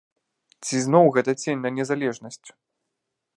[0.65, 2.47] Ці зноў гэта цень на незалежнасць?